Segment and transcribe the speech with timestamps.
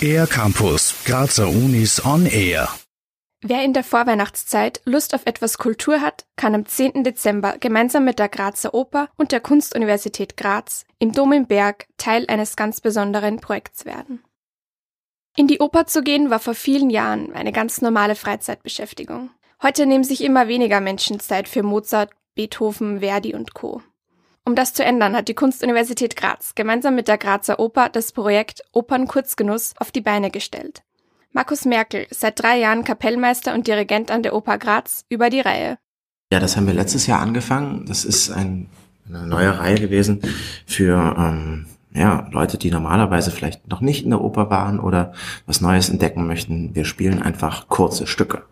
[0.00, 2.68] Air Campus, Grazer Unis on Air.
[3.42, 7.04] Wer in der Vorweihnachtszeit Lust auf etwas Kultur hat, kann am 10.
[7.04, 12.24] Dezember gemeinsam mit der Grazer Oper und der Kunstuniversität Graz im Dom im Berg Teil
[12.28, 14.22] eines ganz besonderen Projekts werden.
[15.36, 19.30] In die Oper zu gehen war vor vielen Jahren eine ganz normale Freizeitbeschäftigung.
[19.62, 23.82] Heute nehmen sich immer weniger Menschen Zeit für Mozart, Beethoven, Verdi und Co.
[24.46, 28.62] Um das zu ändern, hat die Kunstuniversität Graz gemeinsam mit der Grazer Oper das Projekt
[28.72, 30.82] Opern Kurzgenuss auf die Beine gestellt.
[31.32, 35.78] Markus Merkel, seit drei Jahren Kapellmeister und Dirigent an der Oper Graz, über die Reihe.
[36.32, 37.86] Ja, das haben wir letztes Jahr angefangen.
[37.86, 38.70] Das ist ein,
[39.08, 40.22] eine neue Reihe gewesen
[40.64, 45.12] für ähm, ja, Leute, die normalerweise vielleicht noch nicht in der Oper waren oder
[45.46, 48.42] was Neues entdecken möchten, wir spielen einfach kurze Stücke.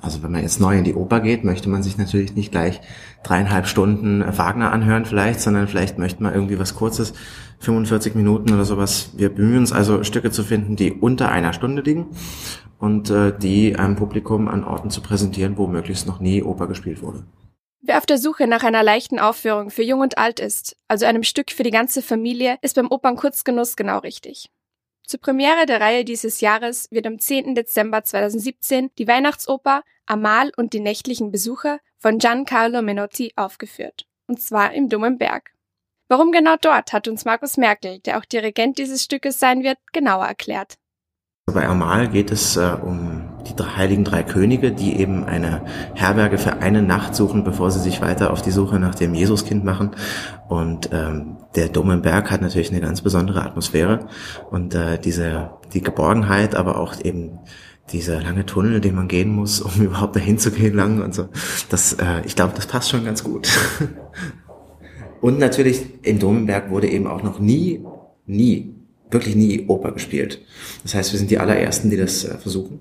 [0.00, 2.80] Also wenn man jetzt neu in die Oper geht, möchte man sich natürlich nicht gleich
[3.24, 7.14] dreieinhalb Stunden Wagner anhören vielleicht, sondern vielleicht möchte man irgendwie was Kurzes,
[7.58, 9.10] 45 Minuten oder sowas.
[9.16, 12.06] Wir bemühen uns also Stücke zu finden, die unter einer Stunde liegen
[12.78, 17.02] und äh, die einem Publikum an Orten zu präsentieren, wo möglichst noch nie Oper gespielt
[17.02, 17.24] wurde.
[17.86, 21.22] Wer auf der Suche nach einer leichten Aufführung für Jung und Alt ist, also einem
[21.22, 24.50] Stück für die ganze Familie, ist beim Opern Kurzgenuss genau richtig.
[25.06, 27.54] Zur Premiere der Reihe dieses Jahres wird am 10.
[27.54, 34.06] Dezember 2017 die Weihnachtsoper Amal und die nächtlichen Besucher von Giancarlo Menotti aufgeführt.
[34.28, 35.50] Und zwar im Dom Berg.
[36.08, 40.24] Warum genau dort, hat uns Markus Merkel, der auch Dirigent dieses Stückes sein wird, genauer
[40.24, 40.78] erklärt.
[41.44, 45.62] Bei Amal geht es äh, um die drei, heiligen drei Könige, die eben eine
[45.94, 49.64] Herberge für eine Nacht suchen, bevor sie sich weiter auf die Suche nach dem Jesuskind
[49.64, 49.90] machen.
[50.48, 54.06] Und ähm, der Dom Berg hat natürlich eine ganz besondere Atmosphäre
[54.50, 57.38] und äh, diese die Geborgenheit, aber auch eben
[57.92, 61.28] dieser lange Tunnel, den man gehen muss, um überhaupt dahin zu gehen lang und so.
[61.68, 63.48] Das, äh, ich glaube, das passt schon ganz gut.
[65.20, 67.84] und natürlich im Domberg wurde eben auch noch nie,
[68.26, 68.74] nie
[69.10, 70.40] wirklich nie Oper gespielt.
[70.82, 72.80] Das heißt, wir sind die allerersten, die das äh, versuchen.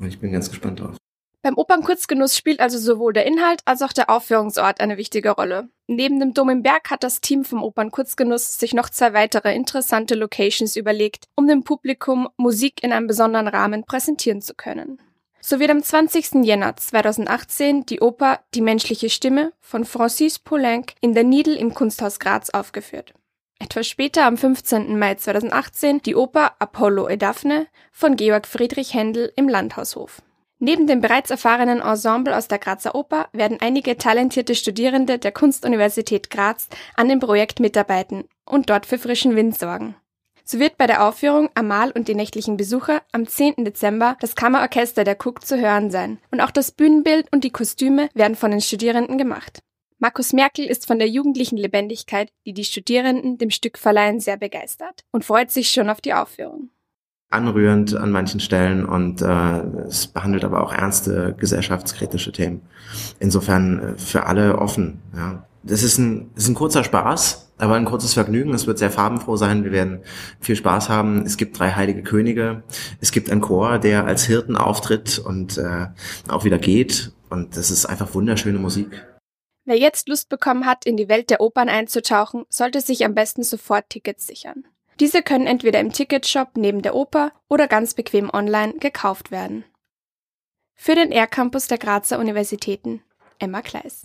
[0.00, 0.96] Ich bin ganz gespannt drauf.
[1.42, 5.68] Beim Opernkurzgenuss spielt also sowohl der Inhalt als auch der Aufführungsort eine wichtige Rolle.
[5.86, 10.14] Neben dem Dom im Berg hat das Team vom Opernkurzgenuss sich noch zwei weitere interessante
[10.14, 15.00] Locations überlegt, um dem Publikum Musik in einem besonderen Rahmen präsentieren zu können.
[15.40, 16.44] So wird am 20.
[16.44, 22.18] Jänner 2018 die Oper Die menschliche Stimme von Francis Poulenc in der Nidel im Kunsthaus
[22.18, 23.14] Graz aufgeführt.
[23.60, 24.98] Etwas später, am 15.
[24.98, 30.22] Mai 2018, die Oper Apollo et Daphne von Georg Friedrich Händel im Landhaushof.
[30.60, 36.30] Neben dem bereits erfahrenen Ensemble aus der Grazer Oper werden einige talentierte Studierende der Kunstuniversität
[36.30, 39.96] Graz an dem Projekt mitarbeiten und dort für frischen Wind sorgen.
[40.44, 43.64] So wird bei der Aufführung Amal und die nächtlichen Besucher am 10.
[43.64, 48.08] Dezember das Kammerorchester der Cook zu hören sein und auch das Bühnenbild und die Kostüme
[48.14, 49.62] werden von den Studierenden gemacht.
[50.00, 55.04] Markus Merkel ist von der jugendlichen Lebendigkeit, die die Studierenden dem Stück verleihen, sehr begeistert
[55.10, 56.70] und freut sich schon auf die Aufführung.
[57.30, 62.62] Anrührend an manchen Stellen und äh, es behandelt aber auch ernste gesellschaftskritische Themen.
[63.18, 65.02] Insofern äh, für alle offen.
[65.14, 65.44] Ja.
[65.64, 68.54] Das ist ein, ist ein kurzer Spaß, aber ein kurzes Vergnügen.
[68.54, 69.64] Es wird sehr farbenfroh sein.
[69.64, 70.00] Wir werden
[70.40, 71.26] viel Spaß haben.
[71.26, 72.62] Es gibt drei heilige Könige.
[73.00, 75.88] Es gibt einen Chor, der als Hirten auftritt und äh,
[76.28, 77.12] auch wieder geht.
[77.28, 79.04] Und das ist einfach wunderschöne Musik.
[79.68, 83.42] Wer jetzt Lust bekommen hat, in die Welt der Opern einzutauchen, sollte sich am besten
[83.42, 84.64] sofort Tickets sichern.
[84.98, 89.66] Diese können entweder im Ticketshop neben der Oper oder ganz bequem online gekauft werden.
[90.74, 93.02] Für den R-Campus der Grazer Universitäten
[93.38, 94.04] Emma Kleis.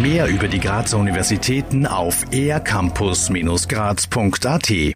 [0.00, 4.94] Mehr über die Grazer Universitäten auf ercampus-graz.at